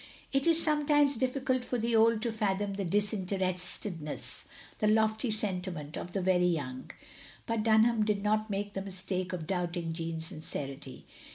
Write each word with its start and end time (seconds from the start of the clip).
It 0.33 0.47
is 0.47 0.59
sometimes 0.59 1.15
difficult 1.15 1.63
for 1.63 1.77
the 1.77 1.95
old 1.95 2.23
to 2.23 2.31
fathom 2.31 2.73
the 2.73 2.83
disinterestedness— 2.83 4.45
the 4.79 4.87
lofty 4.87 5.29
sentiment— 5.29 5.95
of 5.95 6.13
the 6.13 6.23
very 6.23 6.47
young; 6.47 6.89
but 7.45 7.61
Dtmham 7.61 8.03
did 8.03 8.23
not 8.23 8.49
make 8.49 8.73
the 8.73 8.81
mis 8.81 9.03
take 9.03 9.31
of 9.31 9.45
doubting 9.45 9.93
Jeanne's 9.93 10.25
sincerity. 10.25 11.05